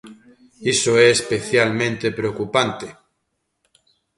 [0.73, 2.87] Iso é especialmente preocupante.